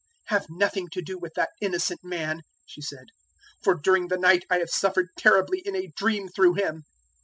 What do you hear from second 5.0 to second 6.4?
terribly in a dream